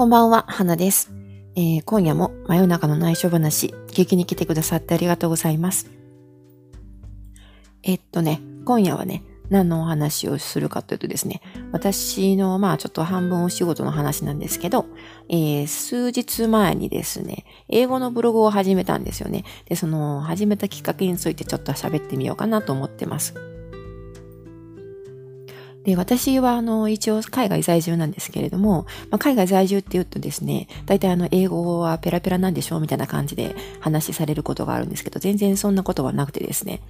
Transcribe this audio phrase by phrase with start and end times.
[0.00, 1.12] こんばんは、花です。
[1.56, 5.90] えー、今夜も真夜中の内緒話、聞きに来てくださってありがとうございます。
[7.82, 14.86] えっとね、今夜はね、何のお話をするかというとですね、私のまあちょっと半分お仕事の話なんですけど、
[15.28, 19.44] えー、数日前にですね、英語のブログを始めたんですよね。
[19.66, 23.34] で、その始めたきっかけについてちょっと喋ってみようかなと思ってます。
[25.84, 36.80] で、私は、あの、一応海外在住なんですけれども、まあ、海外在住って言うとですね、大体あの、英語はペラペラなんでしょうみたいな感じで話しされることがあるんですけど、全然そんなことはなくてですね、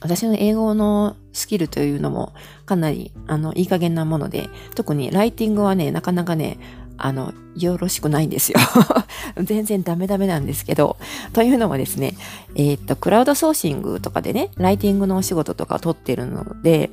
[0.00, 2.32] 私の英語のスキルというのも
[2.66, 6.58] かなり、あの、いい加減なもので、特にライティングはね、なかなかね、
[6.98, 8.58] あの、よろしくないんですよ。
[9.42, 10.96] 全然ダメダメなんですけど、
[11.32, 12.14] というのもですね、
[12.54, 16.90] えー、っと、クラウドソーシングとかでね、ライティングのお仕事とかを取ってるので、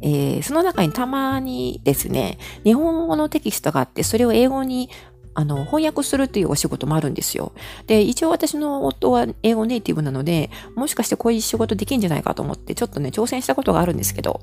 [0.00, 4.90] えー、その中にたまにですね、日本語のテキストがあって、それを英語に
[5.38, 7.52] あの、翻訳するっていうお仕事もあるんですよ。
[7.86, 14.40] で、一応私の夫は英語ネイティブなので、もしかしてこういう仕事できんじゃないかと思って、ちょっとね、挑戦したことがあるんですけど、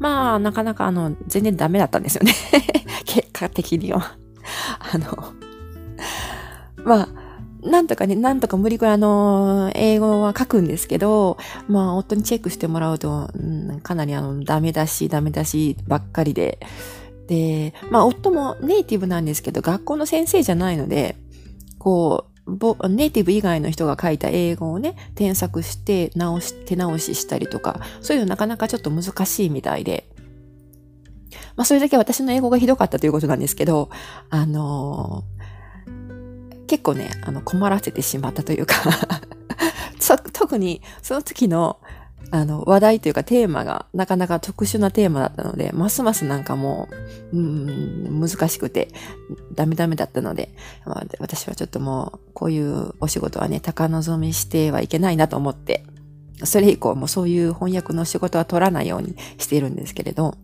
[0.00, 2.34] まあ、なかなかあの、全然ダメだったんですよね。
[3.06, 4.16] 結果的には。
[4.80, 5.32] あの、
[6.84, 7.08] まあ、
[7.62, 16.58] なんとかね、なんとか無理くらいあの、英語は書くんですけど、まあ、夫にチェックしてもらうと、うん、かなりあの、ダメだし、ダメだしばっかりで、
[17.28, 21.16] で、まあ、夫もネイティブなんですけど、学校の先生じゃないので、
[21.78, 22.32] こう、
[22.88, 30.08] ネイティブ以外の人が書いた英語をね、添削して直し、手直ししたりとか、そういうのなかなかちょっと難しいみたいで、
[31.56, 33.90] まあ、それだけ私の英語がひどかったということなんですけど、
[34.30, 35.24] あの、
[36.72, 38.76] 結構ね、あの、困らせてしまったというか
[40.32, 41.78] 特にその時の
[42.30, 46.88] あの、話題というかテーマがなかなか特殊なテーマだったので、ますますなんかも
[47.30, 48.88] う、うん、難しくて、
[49.54, 50.54] ダメダメだったので、
[50.86, 55.84] まあ、私はちょっともう、こういうお仕事はね、高望みしてはいけないなと思って、
[56.42, 60.38] それ以降もそういう翻訳の仕事は取らないようにしているんですけれど、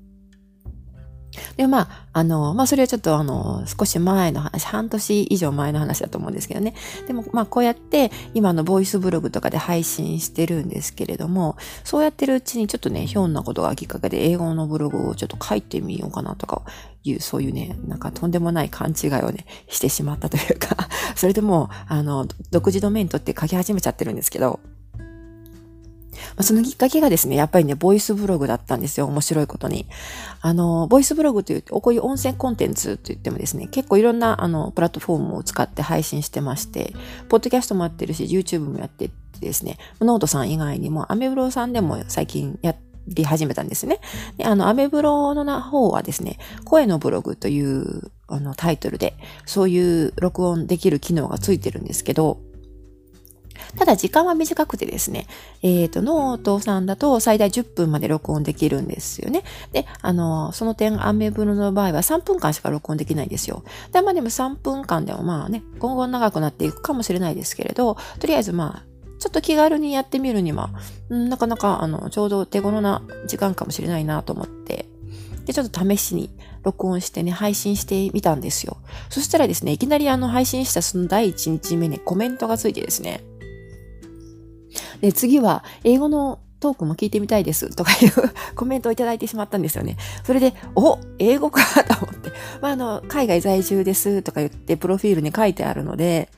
[1.56, 6.74] で、まあ、あの、まあ、それはちょっとあの、少し前の話、半年以上前の話だと思うんですけどね。
[7.06, 16.62] でも、まあ、こうやって、今のボイスブログとかで配信してるんですけれども、そうやってるうちにちょっとね、ひょんなことがきっかけで英語のブログをちょっと書いてみようかなとか
[17.04, 20.76] いう、そういうね、なんかとんでもない勘違いをね、してしまったというか、
[21.16, 24.60] それでもう、あの、独自ドメイン取って書き始めちゃってるんですけど、
[26.36, 29.06] ま、そのきっかけがですね、やっぱりね、ボイスブログだったんですよ。
[29.06, 29.86] 面白いことに。
[30.40, 36.92] あの、ボイスブログという、こういう音声コンテンツと言ってもですね、結構いろんな、あの、プラットフォームを使って配信してまして、
[37.28, 42.74] ポッドキャストもやってるし、YouTube もやっててですね、ノートさん以外にも、アメブロさんでも最近や
[43.08, 44.00] り始めたんですね。
[44.36, 49.14] で、あの、アメブロの方はですね、声のブログという、あの、タイトルで、
[49.46, 52.40] そういう録音できる機能がついてるんですけど、
[53.76, 55.26] ただ時間は短くてですね、
[55.62, 59.42] えっ、ー、と、ノートさんだと最大10分まで録音できるんですよね。
[59.72, 63.62] で、あの、その点、アメブロの場合は3分間しか録音できないんですよ。
[63.92, 70.70] で、まあでも3分間でもまあね、今後長くなっていくかもしれないですけれど、とりあえずまあ、ちょっと気軽にやってみるには、
[71.08, 74.86] うん、なかなか、あの、ちょうど手頃な時間かもしれないなと思って、
[75.44, 76.30] で、ちょっと試しに
[76.62, 78.76] 録音してね、配信してみたんですよ。
[79.08, 83.22] そしたらですね、いきなりあの配信したその第1日目にコメントがついてですね、
[85.00, 88.12] で、次は、英語のトークも聞いてみたいですとかいう
[88.56, 89.96] コメントをいただいてしまったんですよね。
[90.24, 92.30] それで、お英語かと思って。
[92.60, 96.28] まあ、あの、海外在住ですとか言ってプロフィールに書いてあるので、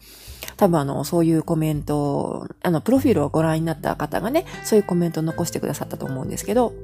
[0.56, 6.74] 多分あの、そういうコメントあの、プロフィールをご覧になった方がね、そういうコメントを残してくださったと思うんですけど、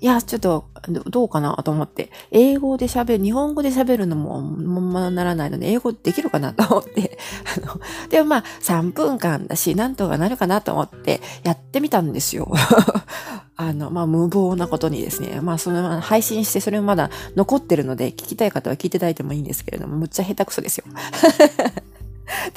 [0.00, 0.66] いや、ちょっと、
[1.06, 7.18] どうかなと思って、英語で喋る、日本語で喋るのも、ままならないので、英語できるかなと思って、
[7.56, 7.80] あの、
[8.10, 12.52] でもまあ、3分間だし、なんとかなるかなと思って、やってみたんですよ。
[13.56, 20.84] あの、まあ、無謀なことにですね、まあ、その、配信してそれまだ残ってるので、聞きたい方は聞いていただいてもいいんですけれども、むっちゃ下手くそですよ。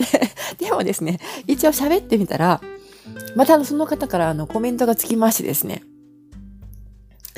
[0.59, 2.59] で、でもですね、一応喋ってみたら、
[3.35, 5.83] またその方からあのコメントがつきましてですね、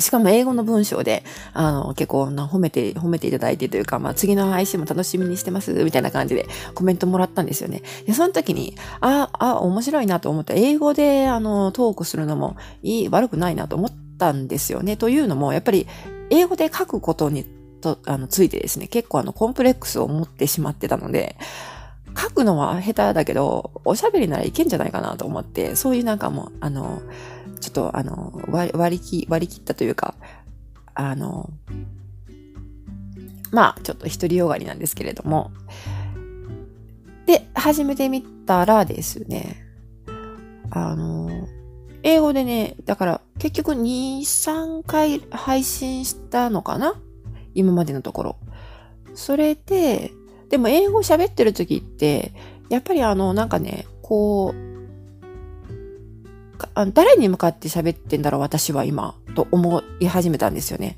[0.02, 7.82] しかも英語の文章で、あの、結構な褒めて、褒めていただいてというか、まあ、次の配信も楽しみにしてます、みたいな感じでコメントもらったんですよね。
[8.06, 14.98] で、その時に、あ、あ、面白いなと思って、英語で、あの、トークするのもいい、悪くないなと思ったんですよね。
[14.98, 15.88] というのも、やっぱり、
[16.30, 17.46] 英語で書くことに、
[17.82, 21.36] と、あの、ついてですね、結構あの、コンプレックスを持ってしまってたので、
[22.18, 27.02] 書くのは下手だけど、おしゃべりならいけんじゃないかなと思って、そういうなんかもう、あの、
[27.62, 30.16] ちょっとあの、割り切、割り切ったというか、
[30.94, 31.50] あの、
[33.52, 35.52] まあ、ちょっと独りよがりなんですけれども。
[37.26, 39.66] で、始めてみたらですね、
[40.70, 41.48] あの、
[42.04, 46.96] 英語でね、だから結局2、3回配信したのかな？
[47.54, 48.36] 今までのところ。
[49.14, 50.12] それで、
[50.50, 52.34] でも英語喋ってる時って、
[52.70, 54.71] やっぱりあの、なんかね、こう、
[56.74, 60.98] あ誰に向かって喋ってんだろう、私は今、と思い始めたんですよね。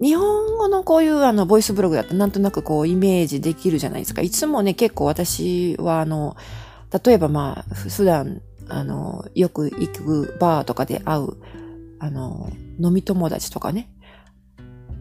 [0.00, 4.22] 日本語のこういうあの、ボイスブログだとなんとなくこう、イメージできるじゃないですか。
[4.22, 6.36] いつもね、結構私はあの、
[7.04, 11.36] 例えばまあ、普段、あの、よく行くバーとかで会う、
[12.00, 13.92] あの、飲み友達とかね。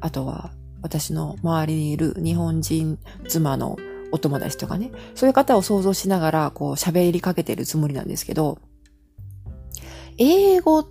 [0.02, 0.52] あとは、
[0.84, 3.78] 私の周りにいる日本人妻の
[4.12, 4.92] お友達とかね。
[5.16, 8.60] そういう方を想像しながら、こう、喋りかけてるつもりなんですけど、
[10.18, 10.86] 英語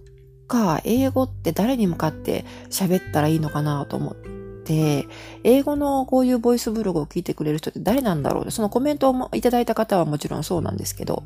[0.47, 5.07] か、英語って誰に向かって喋ったらいいのかなと思って、
[5.43, 11.23] 英語のこういうボイスブログを聞いてくれる人って誰なんだろうそのコメントをいただいた方はもちろんそうなんですけど、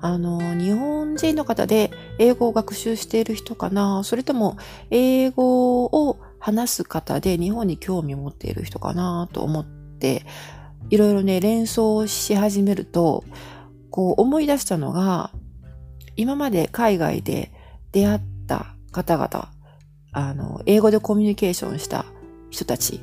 [0.00, 4.04] あの、日本人の方で英語を学習している人かな。
[4.04, 4.56] それとも
[4.90, 10.24] 英語を話す方で日本に興味を持っている人かなと思って、
[10.90, 13.24] いろいろね、連想し始めると、
[13.90, 15.30] こう思い出したのが、
[16.16, 17.52] 今まで海外で
[17.92, 19.50] 出会った方々、
[20.12, 22.06] あの、英語でコミュニケーションした
[22.50, 23.00] 人たち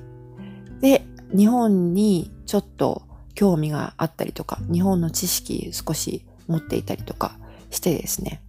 [0.82, 1.06] で、
[1.36, 3.04] 日本にちょっと
[3.36, 7.38] 興味があったりとか、日本の知識少し持っていたりとか
[7.70, 8.42] してですね。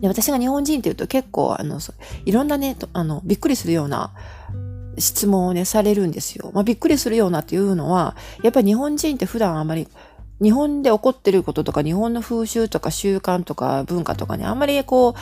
[0.00, 1.80] で私が日本人って言うと結構、あの、
[2.24, 4.12] いろんなね、あの、びっくりするような
[4.98, 6.50] 質問をね、されるんですよ。
[6.54, 9.88] まあ、びっくりするようなっていうのは、やっぱり日本人って普段あまり
[10.44, 15.14] 日本で起こってることとか、日本の風習とか習慣とか文化とかね、あんまりこ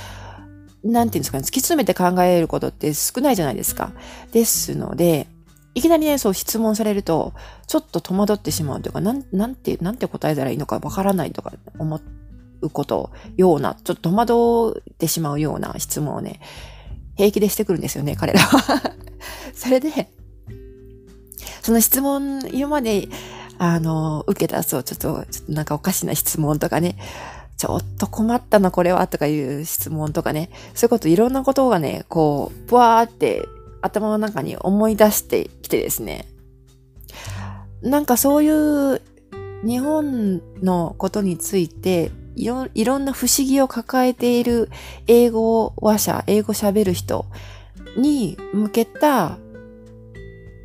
[0.85, 3.93] う、なんていうんですかね、突き詰めて考えることって少ないじゃないですか。
[4.33, 5.29] ですので、
[5.75, 7.35] いきなりね、そう質問されると、
[7.69, 12.01] ちょっと戸惑ってしまうというか、なん、なんて、なんて答えたらいいのかわからないとか思
[12.61, 16.41] うことような、ちょっと戸惑ってしまうような質問をね、
[17.17, 18.93] 平気でしてくるんですよね、彼らは
[19.55, 20.11] それで、
[21.63, 23.09] その質問、今まで
[23.65, 26.97] あの、受けたそう、ちょっと、ちょっとなんかおかしな質問とかね、
[27.57, 33.47] ちょっと困ったな、これは、とかいう質問とかね、そういうこと、いろんなことがね、こう、ぷわーって
[33.81, 36.27] 頭の中に思い出してきてですね、
[37.83, 39.01] なんかそういう
[39.65, 44.71] 日本のことについて、いろ、いろんな不思議を抱えている
[45.07, 47.27] 英語話者、英語喋る人
[47.97, 49.39] に向けた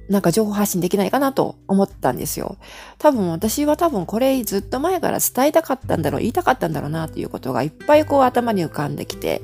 [0.09, 2.57] なんか情報発信できないかなと思ったんですよ。
[2.97, 9.41] 多分私は多分これずっと前から伝えたかったんだろう、言いたかったんだろうなっていうことがいっぱいこう頭に浮かんできて、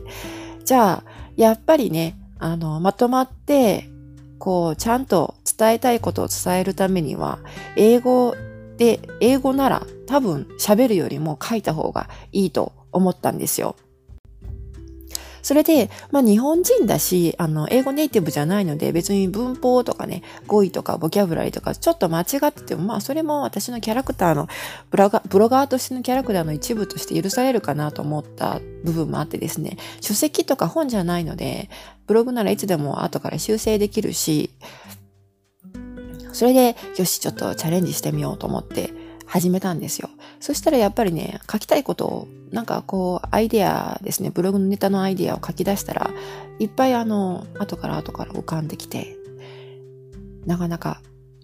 [0.63, 1.03] じゃあ、
[1.35, 3.89] やっぱりね、あの、まとまって、
[4.39, 7.39] こう、ちゃんと伝えたいことを伝えるためには、
[7.75, 8.35] 英語
[8.77, 13.75] で、英語なら多分喋るよりも書いた方がいいと思ったんですよ。
[15.43, 24.47] それで、まあ日本人だし、あの、英語ネイティブじゃないので、別に文法とかね、語彙とかボキャブラリーとか、ちょっと間違ってても、まあそれも私のキャラクターの
[24.89, 31.69] ブロガ、ブロガーとしてのキャラクターの一部として許されるかなと思った部分もあってですね、書籍とか本じゃないので、
[32.07, 34.49] ブログならいつでも後から修正できるし、
[36.31, 38.91] それで、よし、ちょっとチャレンジしてみようと思って、
[39.25, 40.09] 始めたんですよ。
[40.39, 46.11] そしたらやっぱりね、書きたいことを、なんかこう、アイデアですね、ブログのネタのアイデアを書き出したら、
[46.59, 49.17] いっぱいあの、後から後から浮かんできて、
[50.45, 51.01] なかなか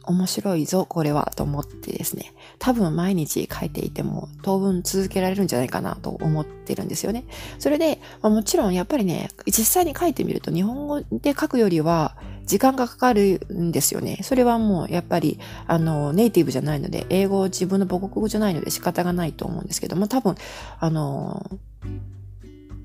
[0.09, 2.33] 面白いぞ、これは、と思ってですね。
[2.57, 7.25] 多分毎日書いていても当分続けられるんじゃないかなと思ってるんですよね。
[7.59, 14.17] それで、まあ、もちろんやっぱりね、実際に書いてみると日本語で書くよりは時間がかかるんですよね。
[14.23, 20.35] それはもうやっぱり、あの、ネイティブじゃないので、英語自分の母国語じゃないので仕方がないと思うんですけども、多分、
[20.79, 21.45] あの、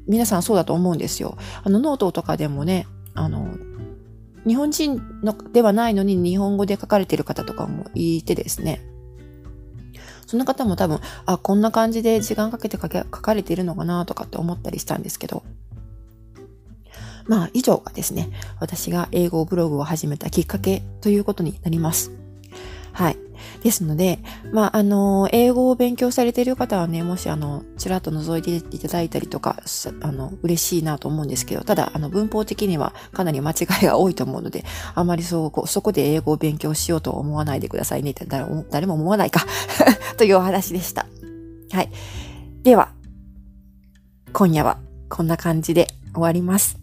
[0.06, 1.38] 皆さんそうだと思うんですよ。
[1.62, 3.48] あの、ノートとかでもね、あの、
[4.46, 8.80] 日本人のではないのに日本語で書かれている方とかもいてですね。
[10.26, 15.42] その方も多分、あ、こんな感じで時間かけて書かれているのかなとかって思ったりしたんですけど。
[17.26, 22.23] まあ、以上がですね、私が英語ブログを始めたきっかけということになります。
[23.64, 24.18] ですので、
[24.52, 29.56] まあ、あの、英語を勉強されている方はね、もしあの、ちらっと覗いていただいたりとか、
[30.02, 39.46] あの、嬉しいなと思うんですけど、ただ、あの、文法的にはかなり間違いが多いと思うので、あまりそう、そこで英語を勉強しようと思わないでくださいねって、誰も思わないか
[40.18, 41.06] というお話でした。
[41.72, 41.90] はい。
[42.62, 42.90] では、
[44.34, 44.76] 今夜は
[45.08, 46.78] こんな感じで終わります。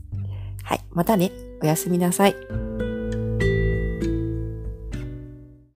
[0.63, 0.81] はい。
[0.93, 1.31] またね。
[1.61, 2.90] おやすみなさい。